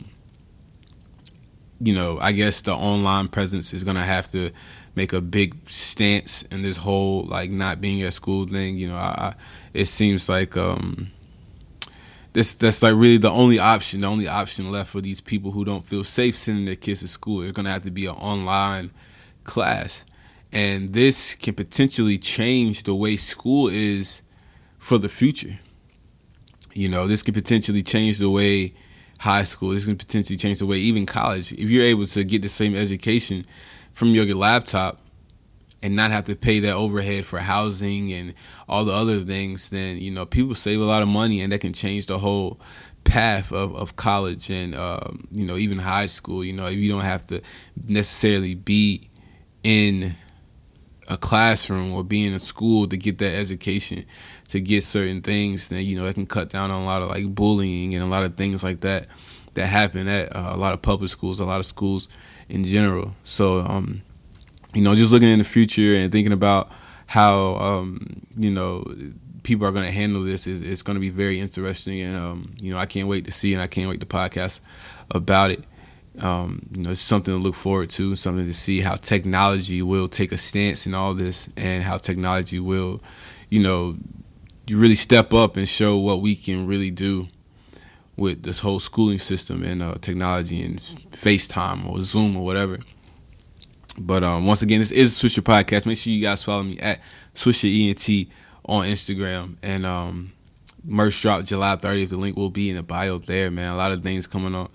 you 1.83 1.95
know, 1.95 2.19
I 2.19 2.31
guess 2.31 2.61
the 2.61 2.75
online 2.75 3.27
presence 3.27 3.73
is 3.73 3.83
gonna 3.83 4.05
have 4.05 4.29
to 4.31 4.51
make 4.93 5.13
a 5.13 5.21
big 5.21 5.55
stance 5.67 6.43
in 6.43 6.61
this 6.61 6.77
whole 6.77 7.23
like 7.23 7.49
not 7.49 7.81
being 7.81 8.03
at 8.03 8.13
school 8.13 8.45
thing. 8.45 8.77
You 8.77 8.89
know, 8.89 8.97
I, 8.97 9.15
I 9.17 9.33
it 9.73 9.85
seems 9.87 10.29
like 10.29 10.55
um, 10.55 11.11
this 12.33 12.53
that's 12.53 12.83
like 12.83 12.93
really 12.93 13.17
the 13.17 13.31
only 13.31 13.57
option. 13.57 14.01
The 14.01 14.07
only 14.07 14.27
option 14.27 14.71
left 14.71 14.91
for 14.91 15.01
these 15.01 15.21
people 15.21 15.51
who 15.51 15.65
don't 15.65 15.83
feel 15.83 16.03
safe 16.03 16.37
sending 16.37 16.65
their 16.65 16.75
kids 16.75 16.99
to 16.99 17.07
school 17.07 17.41
is 17.41 17.51
gonna 17.51 17.71
have 17.71 17.83
to 17.83 17.91
be 17.91 18.05
an 18.05 18.15
online 18.15 18.91
class, 19.43 20.05
and 20.53 20.93
this 20.93 21.33
can 21.33 21.55
potentially 21.55 22.19
change 22.19 22.83
the 22.83 22.93
way 22.93 23.17
school 23.17 23.67
is 23.69 24.21
for 24.77 24.99
the 24.99 25.09
future. 25.09 25.57
You 26.73 26.89
know, 26.89 27.07
this 27.07 27.23
could 27.23 27.33
potentially 27.33 27.81
change 27.81 28.19
the 28.19 28.29
way 28.29 28.75
high 29.21 29.43
school. 29.43 29.69
This 29.69 29.85
can 29.85 29.95
potentially 29.97 30.35
change 30.35 30.57
the 30.59 30.65
way 30.65 30.77
even 30.77 31.05
college. 31.05 31.51
If 31.53 31.69
you're 31.69 31.85
able 31.85 32.07
to 32.07 32.23
get 32.23 32.41
the 32.41 32.49
same 32.49 32.75
education 32.75 33.45
from 33.93 34.09
your 34.09 34.25
laptop 34.33 34.99
and 35.83 35.95
not 35.95 36.09
have 36.09 36.25
to 36.25 36.35
pay 36.35 36.59
that 36.61 36.73
overhead 36.73 37.25
for 37.25 37.37
housing 37.37 38.11
and 38.11 38.33
all 38.67 38.83
the 38.83 38.91
other 38.91 39.21
things, 39.21 39.69
then 39.69 39.97
you 39.99 40.09
know 40.09 40.25
people 40.25 40.55
save 40.55 40.81
a 40.81 40.85
lot 40.85 41.03
of 41.03 41.07
money, 41.07 41.39
and 41.41 41.51
that 41.53 41.61
can 41.61 41.71
change 41.71 42.07
the 42.07 42.17
whole 42.17 42.59
path 43.03 43.51
of, 43.51 43.75
of 43.75 43.95
college 43.95 44.49
and 44.49 44.73
um, 44.73 45.27
you 45.31 45.45
know 45.45 45.55
even 45.55 45.77
high 45.77 46.07
school. 46.07 46.43
You 46.43 46.53
know 46.53 46.65
if 46.65 46.77
you 46.77 46.89
don't 46.89 47.01
have 47.01 47.27
to 47.27 47.41
necessarily 47.87 48.55
be 48.55 49.07
in 49.63 50.15
a 51.11 51.17
classroom 51.17 51.93
or 51.93 52.03
be 52.03 52.25
in 52.25 52.39
school 52.39 52.87
to 52.87 52.95
get 52.95 53.17
that 53.17 53.35
education 53.35 54.05
to 54.47 54.61
get 54.61 54.83
certain 54.83 55.21
things, 55.21 55.69
that 55.69 55.83
you 55.83 55.95
know 55.95 56.05
that 56.05 56.13
can 56.13 56.25
cut 56.25 56.49
down 56.49 56.71
on 56.71 56.81
a 56.81 56.85
lot 56.85 57.01
of 57.01 57.09
like 57.09 57.27
bullying 57.35 57.93
and 57.93 58.03
a 58.03 58.07
lot 58.07 58.23
of 58.23 58.35
things 58.35 58.63
like 58.63 58.79
that 58.81 59.07
that 59.53 59.67
happen 59.67 60.07
at 60.07 60.35
uh, 60.35 60.51
a 60.53 60.57
lot 60.57 60.73
of 60.73 60.81
public 60.81 61.09
schools, 61.09 61.39
a 61.39 61.45
lot 61.45 61.59
of 61.59 61.65
schools 61.65 62.07
in 62.47 62.63
general. 62.63 63.13
So, 63.23 63.59
um, 63.59 64.01
you 64.73 64.81
know, 64.81 64.95
just 64.95 65.11
looking 65.11 65.27
in 65.27 65.39
the 65.39 65.45
future 65.45 65.95
and 65.95 66.11
thinking 66.11 66.31
about 66.31 66.71
how 67.07 67.55
um, 67.55 68.21
you 68.37 68.51
know 68.51 68.85
people 69.43 69.65
are 69.65 69.71
going 69.71 69.85
to 69.85 69.91
handle 69.91 70.23
this 70.23 70.47
is 70.47 70.61
it's 70.61 70.81
going 70.81 70.95
to 70.95 71.01
be 71.01 71.09
very 71.09 71.39
interesting, 71.39 72.01
and 72.01 72.17
um, 72.17 72.55
you 72.61 72.71
know, 72.71 72.77
I 72.77 72.85
can't 72.85 73.07
wait 73.07 73.25
to 73.25 73.31
see 73.31 73.53
and 73.53 73.61
I 73.61 73.67
can't 73.67 73.89
wait 73.89 73.99
to 73.99 74.05
podcast 74.05 74.61
about 75.09 75.51
it. 75.51 75.63
Um, 76.19 76.61
you 76.75 76.83
know, 76.83 76.91
it's 76.91 77.01
something 77.01 77.33
to 77.33 77.39
look 77.39 77.55
forward 77.55 77.89
to, 77.91 78.15
something 78.15 78.45
to 78.45 78.53
see 78.53 78.81
how 78.81 78.95
technology 78.95 79.81
will 79.81 80.07
take 80.07 80.31
a 80.31 80.37
stance 80.37 80.85
in 80.85 80.93
all 80.93 81.13
this, 81.13 81.49
and 81.55 81.83
how 81.83 81.97
technology 81.97 82.59
will, 82.59 83.01
you 83.49 83.59
know, 83.59 83.97
you 84.67 84.77
really 84.77 84.95
step 84.95 85.33
up 85.33 85.57
and 85.57 85.67
show 85.67 85.97
what 85.97 86.21
we 86.21 86.35
can 86.35 86.67
really 86.67 86.91
do 86.91 87.27
with 88.15 88.43
this 88.43 88.59
whole 88.59 88.79
schooling 88.79 89.19
system 89.19 89.63
and 89.63 89.81
uh, 89.81 89.95
technology 90.01 90.61
and 90.63 90.79
FaceTime 90.79 91.87
or 91.87 92.03
Zoom 92.03 92.37
or 92.37 92.45
whatever. 92.45 92.79
But 93.97 94.23
um, 94.23 94.45
once 94.45 94.61
again, 94.61 94.79
this 94.79 94.91
is 94.91 95.17
Swisher 95.17 95.41
Podcast. 95.41 95.85
Make 95.85 95.97
sure 95.97 96.13
you 96.13 96.21
guys 96.21 96.43
follow 96.43 96.63
me 96.63 96.79
at 96.79 97.01
Swisher 97.33 97.89
ENT 97.89 98.29
on 98.65 98.85
Instagram 98.85 99.57
and 99.61 99.85
um, 99.85 100.33
merch 100.83 101.21
drop 101.21 101.43
July 101.43 101.75
30th. 101.75 102.09
The 102.09 102.17
link 102.17 102.37
will 102.37 102.49
be 102.49 102.69
in 102.69 102.75
the 102.75 102.83
bio 102.83 103.17
there, 103.17 103.51
man. 103.51 103.73
A 103.73 103.75
lot 103.77 103.91
of 103.91 104.03
things 104.03 104.27
coming 104.27 104.55
on, 104.55 104.69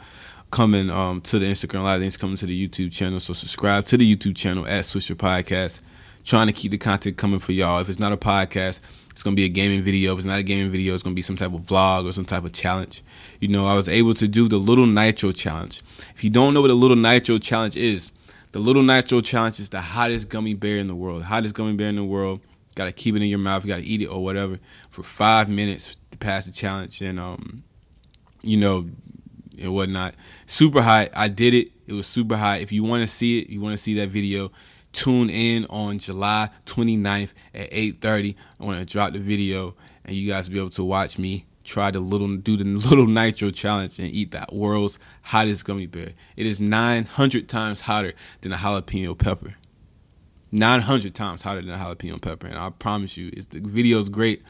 coming 0.56 0.88
um, 0.88 1.20
to 1.20 1.38
the 1.38 1.44
Instagram. 1.44 1.80
A 1.80 1.82
lot 1.82 1.96
of 1.96 2.00
things 2.00 2.16
coming 2.16 2.34
to 2.38 2.46
the 2.46 2.68
YouTube 2.68 2.90
channel. 2.90 3.20
So 3.20 3.34
subscribe 3.34 3.84
to 3.84 3.98
the 3.98 4.16
YouTube 4.16 4.34
channel 4.34 4.66
at 4.66 4.84
Swisher 4.84 5.14
Podcast. 5.14 5.82
Trying 6.24 6.46
to 6.46 6.52
keep 6.54 6.70
the 6.70 6.78
content 6.78 7.18
coming 7.18 7.40
for 7.40 7.52
y'all. 7.52 7.78
If 7.80 7.90
it's 7.90 7.98
not 7.98 8.10
a 8.10 8.16
podcast, 8.16 8.80
it's 9.10 9.22
gonna 9.22 9.36
be 9.36 9.44
a 9.44 9.50
gaming 9.50 9.82
video. 9.82 10.14
If 10.14 10.20
it's 10.20 10.26
not 10.26 10.38
a 10.38 10.42
gaming 10.42 10.72
video, 10.72 10.94
it's 10.94 11.02
gonna 11.02 11.14
be 11.14 11.20
some 11.20 11.36
type 11.36 11.52
of 11.52 11.60
vlog 11.60 12.08
or 12.08 12.12
some 12.14 12.24
type 12.24 12.42
of 12.42 12.54
challenge. 12.54 13.02
You 13.38 13.48
know, 13.48 13.66
I 13.66 13.74
was 13.74 13.86
able 13.86 14.14
to 14.14 14.26
do 14.26 14.48
the 14.48 14.56
Little 14.56 14.86
Nitro 14.86 15.30
Challenge. 15.30 15.82
If 16.14 16.24
you 16.24 16.30
don't 16.30 16.54
know 16.54 16.62
what 16.62 16.70
a 16.70 16.74
Little 16.74 16.96
Nitro 16.96 17.36
Challenge 17.36 17.76
is, 17.76 18.10
the 18.52 18.58
Little 18.58 18.82
Nitro 18.82 19.20
Challenge 19.20 19.60
is 19.60 19.68
the 19.68 19.82
hottest 19.82 20.30
gummy 20.30 20.54
bear 20.54 20.78
in 20.78 20.86
the 20.86 20.94
world. 20.94 21.24
hottest 21.24 21.54
gummy 21.54 21.74
bear 21.74 21.90
in 21.90 21.96
the 21.96 22.04
world. 22.04 22.40
Got 22.76 22.86
to 22.86 22.92
keep 22.92 23.14
it 23.14 23.20
in 23.20 23.28
your 23.28 23.38
mouth. 23.38 23.62
You 23.62 23.68
got 23.68 23.80
to 23.80 23.86
eat 23.86 24.00
it 24.00 24.06
or 24.06 24.24
whatever 24.24 24.58
for 24.88 25.02
five 25.02 25.50
minutes 25.50 25.98
to 26.12 26.16
pass 26.16 26.46
the 26.46 26.52
challenge, 26.52 27.02
and 27.02 27.20
um, 27.20 27.62
you 28.42 28.56
know, 28.56 28.86
and 29.60 29.74
whatnot. 29.74 30.14
Super 30.46 30.82
hot. 30.82 31.10
I 31.14 31.28
did 31.28 31.54
it. 31.54 31.72
It 31.86 31.92
was 31.92 32.06
super 32.06 32.36
hot. 32.36 32.60
If 32.60 32.72
you 32.72 32.84
want 32.84 33.02
to 33.02 33.06
see 33.06 33.40
it, 33.40 33.50
you 33.50 33.60
want 33.60 33.72
to 33.72 33.78
see 33.78 33.94
that 33.94 34.08
video. 34.08 34.50
Tune 34.92 35.28
in 35.28 35.66
on 35.66 35.98
July 35.98 36.50
29th 36.64 37.32
at 37.54 37.70
8:30. 37.70 38.34
I 38.60 38.64
want 38.64 38.78
to 38.78 38.84
drop 38.84 39.12
the 39.12 39.18
video, 39.18 39.74
and 40.04 40.16
you 40.16 40.30
guys 40.30 40.48
will 40.48 40.54
be 40.54 40.60
able 40.60 40.70
to 40.70 40.84
watch 40.84 41.18
me 41.18 41.46
try 41.66 41.90
the 41.90 42.00
little 42.00 42.36
do 42.36 42.56
the 42.56 42.64
little 42.88 43.06
nitro 43.06 43.50
challenge 43.50 43.98
and 43.98 44.08
eat 44.08 44.30
that 44.30 44.52
world's 44.52 44.98
hottest 45.22 45.64
gummy 45.64 45.86
bear. 45.86 46.12
It 46.36 46.46
is 46.46 46.60
900 46.60 47.48
times 47.48 47.82
hotter 47.82 48.14
than 48.40 48.52
a 48.52 48.56
jalapeno 48.56 49.18
pepper. 49.18 49.54
900 50.52 51.14
times 51.14 51.42
hotter 51.42 51.60
than 51.60 51.74
a 51.74 51.76
jalapeno 51.76 52.20
pepper, 52.20 52.46
and 52.46 52.58
I 52.58 52.70
promise 52.70 53.16
you, 53.16 53.30
it's 53.32 53.48
the 53.48 53.60
video's 53.60 54.08
great. 54.08 54.42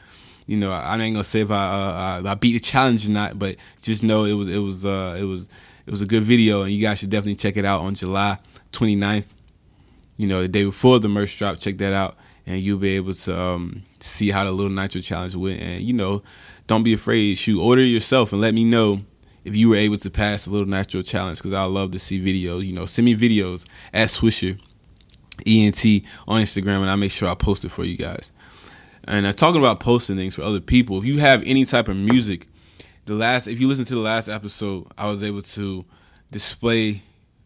You 0.47 0.55
know, 0.55 0.71
I 0.71 0.97
ain't 0.97 1.13
gonna 1.13 1.23
say 1.25 1.41
if 1.41 1.51
I 1.51 2.21
uh, 2.23 2.29
I 2.29 2.33
beat 2.35 2.53
the 2.53 2.59
challenge 2.59 3.07
or 3.07 3.11
not, 3.11 3.37
but 3.37 3.57
just 3.81 4.01
know 4.01 4.23
it 4.23 4.33
was 4.33 4.47
it 4.47 4.59
was 4.59 4.85
uh, 4.85 5.17
it 5.19 5.23
was 5.23 5.49
it 5.85 5.91
was 5.91 6.01
a 6.01 6.05
good 6.05 6.23
video, 6.23 6.63
and 6.63 6.71
you 6.71 6.81
guys 6.81 6.99
should 6.99 7.09
definitely 7.09 7.35
check 7.35 7.57
it 7.57 7.65
out 7.65 7.81
on 7.81 7.93
July 7.93 8.39
29th. 8.71 9.25
You 10.15 10.27
know, 10.27 10.41
the 10.41 10.47
day 10.47 10.63
before 10.63 10.99
the 10.99 11.09
merch 11.09 11.37
drop, 11.37 11.59
check 11.59 11.77
that 11.77 11.93
out, 11.93 12.15
and 12.45 12.61
you'll 12.61 12.79
be 12.79 12.95
able 12.95 13.13
to 13.13 13.39
um, 13.39 13.83
see 13.99 14.31
how 14.31 14.45
the 14.45 14.51
little 14.51 14.71
nitro 14.71 15.01
challenge 15.01 15.35
went. 15.35 15.61
And 15.61 15.83
you 15.83 15.93
know, 15.93 16.23
don't 16.65 16.83
be 16.83 16.93
afraid. 16.93 17.37
Shoot, 17.37 17.61
order 17.61 17.83
yourself 17.83 18.31
and 18.31 18.39
let 18.41 18.53
me 18.53 18.63
know 18.63 18.99
if 19.43 19.55
you 19.55 19.69
were 19.69 19.75
able 19.75 19.97
to 19.97 20.09
pass 20.09 20.45
the 20.45 20.51
little 20.51 20.67
nitro 20.67 21.01
challenge 21.01 21.39
because 21.39 21.53
I 21.53 21.63
love 21.63 21.91
to 21.91 21.99
see 21.99 22.19
videos. 22.21 22.65
You 22.65 22.73
know, 22.73 22.85
send 22.85 23.05
me 23.05 23.15
videos 23.15 23.67
at 23.93 24.07
Swisher 24.07 24.59
ENT 25.45 26.05
on 26.27 26.41
Instagram, 26.41 26.81
and 26.81 26.89
I 26.89 26.95
make 26.95 27.11
sure 27.11 27.29
I 27.29 27.35
post 27.35 27.65
it 27.65 27.69
for 27.69 27.83
you 27.83 27.97
guys. 27.97 28.31
And 29.07 29.25
uh, 29.25 29.33
talking 29.33 29.61
about 29.61 29.79
posting 29.79 30.17
things 30.17 30.35
for 30.35 30.41
other 30.41 30.59
people, 30.59 30.99
if 30.99 31.05
you 31.05 31.19
have 31.19 31.41
any 31.45 31.65
type 31.65 31.87
of 31.87 31.95
music, 31.95 32.47
the 33.05 33.13
last 33.13 33.47
if 33.47 33.59
you 33.59 33.67
listen 33.67 33.85
to 33.85 33.95
the 33.95 34.01
last 34.01 34.27
episode, 34.27 34.87
I 34.97 35.09
was 35.09 35.23
able 35.23 35.41
to 35.41 35.85
display 36.29 37.01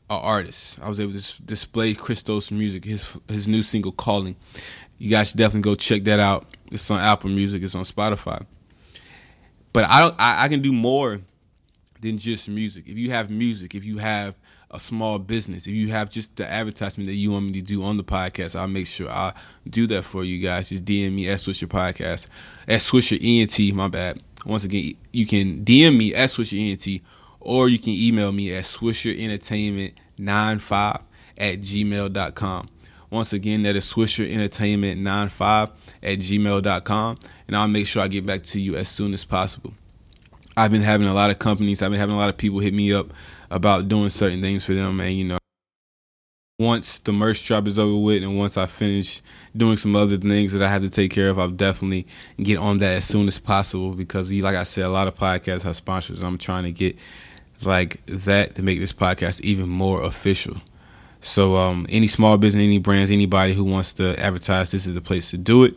an 0.09 0.19
artist. 0.21 0.79
I 0.81 0.89
was 0.89 0.99
able 0.99 1.13
to 1.13 1.41
display 1.43 1.93
Christos' 1.93 2.51
music, 2.51 2.83
his 2.83 3.15
his 3.27 3.47
new 3.47 3.61
single 3.63 3.91
"Calling." 3.91 4.35
You 4.97 5.09
guys 5.09 5.29
should 5.29 5.37
definitely 5.37 5.69
go 5.69 5.75
check 5.75 6.03
that 6.05 6.19
out. 6.19 6.45
It's 6.71 6.89
on 6.91 6.99
Apple 6.99 7.29
Music. 7.29 7.63
It's 7.63 7.75
on 7.75 7.83
Spotify. 7.83 8.45
But 9.73 9.85
I 9.85 10.01
don't. 10.01 10.15
I, 10.19 10.45
I 10.45 10.47
can 10.47 10.61
do 10.61 10.73
more 10.73 11.21
than 12.01 12.17
just 12.17 12.49
music. 12.49 12.87
If 12.87 12.97
you 12.97 13.11
have 13.11 13.29
music, 13.29 13.75
if 13.75 13.85
you 13.85 13.99
have 13.99 14.35
a 14.69 14.79
small 14.79 15.19
business, 15.19 15.67
if 15.67 15.73
you 15.73 15.89
have 15.89 16.09
just 16.09 16.35
the 16.37 16.49
advertisement 16.49 17.07
that 17.07 17.15
you 17.15 17.31
want 17.31 17.45
me 17.45 17.53
to 17.53 17.61
do 17.61 17.83
on 17.83 17.97
the 17.97 18.03
podcast, 18.03 18.59
I'll 18.59 18.67
make 18.67 18.87
sure 18.87 19.09
I 19.09 19.33
do 19.69 19.87
that 19.87 20.03
for 20.03 20.23
you 20.23 20.39
guys. 20.39 20.69
Just 20.69 20.85
DM 20.85 21.13
me 21.13 21.29
at 21.29 21.39
Swisher 21.39 21.67
Podcast, 21.67 22.27
at 22.67 22.81
Swisher 22.81 23.19
ENT, 23.21 23.75
my 23.75 23.87
bad. 23.87 24.21
Once 24.45 24.63
again, 24.63 24.95
you 25.13 25.25
can 25.27 25.63
DM 25.63 25.97
me 25.97 26.15
at 26.15 26.29
Swisher 26.29 26.59
ENT, 26.59 27.01
or 27.39 27.69
you 27.69 27.79
can 27.79 27.93
email 27.93 28.31
me 28.31 28.53
at 28.53 28.63
Swisher 28.63 29.17
Entertainment 29.17 29.99
95 30.17 31.01
at 31.37 31.59
gmail.com. 31.59 32.67
Once 33.09 33.33
again, 33.33 33.63
that 33.63 33.75
is 33.75 33.85
Swisher 33.91 34.31
Entertainment 34.31 35.01
95 35.01 35.71
at 36.01 36.17
gmail.com, 36.19 37.17
and 37.47 37.57
I'll 37.57 37.67
make 37.67 37.85
sure 37.85 38.01
I 38.01 38.07
get 38.07 38.25
back 38.25 38.41
to 38.43 38.59
you 38.59 38.77
as 38.77 38.87
soon 38.89 39.13
as 39.13 39.25
possible. 39.25 39.73
I've 40.57 40.71
been 40.71 40.81
having 40.81 41.07
a 41.07 41.13
lot 41.13 41.29
of 41.29 41.39
companies, 41.39 41.81
I've 41.81 41.91
been 41.91 41.99
having 41.99 42.15
a 42.15 42.17
lot 42.17 42.29
of 42.29 42.37
people 42.37 42.59
hit 42.59 42.73
me 42.73 42.93
up 42.93 43.07
about 43.49 43.87
doing 43.87 44.09
certain 44.09 44.41
things 44.41 44.63
for 44.63 44.73
them, 44.73 44.99
and 44.99 45.15
you 45.15 45.25
know, 45.25 45.37
once 46.61 46.99
the 46.99 47.11
merch 47.11 47.45
drop 47.45 47.67
is 47.67 47.79
over 47.79 47.97
with, 47.97 48.23
and 48.23 48.37
once 48.37 48.55
I 48.55 48.67
finish 48.67 49.21
doing 49.55 49.77
some 49.77 49.95
other 49.95 50.17
things 50.17 50.53
that 50.53 50.61
I 50.61 50.69
have 50.69 50.83
to 50.83 50.89
take 50.89 51.11
care 51.11 51.29
of, 51.29 51.39
I'll 51.39 51.49
definitely 51.49 52.05
get 52.41 52.57
on 52.57 52.77
that 52.77 52.97
as 52.97 53.05
soon 53.05 53.27
as 53.27 53.39
possible 53.39 53.91
because, 53.91 54.31
like 54.31 54.55
I 54.55 54.63
said, 54.63 54.85
a 54.85 54.89
lot 54.89 55.07
of 55.07 55.15
podcasts 55.15 55.63
have 55.63 55.75
sponsors. 55.75 56.23
I'm 56.23 56.37
trying 56.37 56.65
to 56.65 56.71
get 56.71 56.95
like 57.63 58.05
that 58.05 58.55
to 58.55 58.63
make 58.63 58.79
this 58.79 58.93
podcast 58.93 59.41
even 59.41 59.69
more 59.69 60.03
official. 60.03 60.57
So, 61.19 61.55
um, 61.55 61.85
any 61.89 62.07
small 62.07 62.37
business, 62.37 62.63
any 62.63 62.79
brands, 62.79 63.11
anybody 63.11 63.53
who 63.53 63.63
wants 63.63 63.93
to 63.93 64.19
advertise, 64.19 64.71
this 64.71 64.85
is 64.85 64.95
the 64.95 65.01
place 65.01 65.29
to 65.31 65.37
do 65.37 65.63
it. 65.63 65.75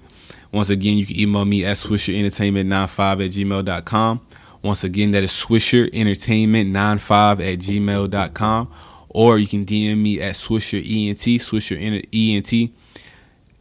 Once 0.53 0.71
again, 0.71 0.97
you 0.97 1.05
can 1.05 1.19
email 1.19 1.45
me 1.45 1.65
at 1.65 1.77
swisherentertainment95 1.77 3.25
at 3.25 3.31
gmail.com. 3.31 4.21
Once 4.65 4.83
again, 4.83 5.11
that 5.11 5.23
is 5.23 5.31
swisherentertainment95 5.31 7.33
at 7.33 7.59
gmail.com. 7.59 8.73
Or 9.11 9.39
you 9.39 9.47
can 9.47 9.67
DM 9.67 9.99
me 9.99 10.23
at 10.23 10.35
Swisher 10.35 10.79
ENT, 10.79 11.19
Swisher 11.41 11.77
ENT 12.13 12.73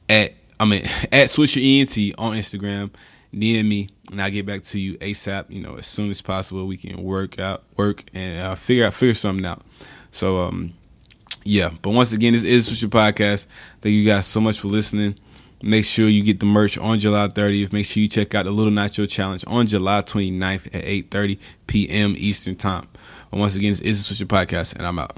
at 0.09 0.33
I 0.59 0.65
mean 0.65 0.83
at 0.85 1.27
Swisher 1.27 1.61
ENT 1.61 2.15
on 2.17 2.35
Instagram. 2.37 2.89
DM 3.33 3.67
me 3.67 3.89
and 4.11 4.21
I'll 4.21 4.31
get 4.31 4.45
back 4.45 4.61
to 4.61 4.79
you 4.79 4.97
ASAP. 4.99 5.49
You 5.49 5.61
know, 5.61 5.75
as 5.75 5.85
soon 5.85 6.09
as 6.09 6.21
possible. 6.21 6.65
We 6.65 6.77
can 6.77 7.03
work 7.03 7.37
out, 7.37 7.63
work 7.75 8.05
and 8.13 8.41
uh, 8.41 8.55
figure 8.55 8.85
out, 8.85 8.93
figure 8.93 9.13
something 9.13 9.45
out. 9.45 9.61
So, 10.11 10.41
um, 10.41 10.73
yeah. 11.43 11.71
But 11.81 11.91
once 11.91 12.13
again, 12.13 12.31
this 12.33 12.43
is 12.43 12.69
Swisher 12.69 12.89
Podcast. 12.89 13.45
Thank 13.81 13.93
you 13.93 14.05
guys 14.05 14.25
so 14.25 14.39
much 14.39 14.59
for 14.59 14.69
listening. 14.69 15.15
Make 15.65 15.85
sure 15.85 16.09
you 16.09 16.23
get 16.25 16.41
the 16.41 16.45
merch 16.45 16.77
on 16.77 16.99
July 16.99 17.29
30th. 17.29 17.71
Make 17.71 17.85
sure 17.85 18.03
you 18.03 18.09
check 18.09 18.35
out 18.35 18.43
the 18.43 18.51
Little 18.51 18.73
Nitro 18.73 19.05
Challenge 19.05 19.45
on 19.47 19.65
July 19.65 20.01
29th 20.01 20.65
at 20.75 20.83
8:30 20.83 21.39
p.m. 21.67 22.15
Eastern 22.17 22.57
Time. 22.57 22.85
Once 23.31 23.55
again, 23.55 23.71
this 23.71 23.79
is 23.79 24.05
the 24.05 24.13
Swisher 24.13 24.27
Podcast, 24.27 24.75
and 24.75 24.85
I'm 24.85 24.99
out. 24.99 25.17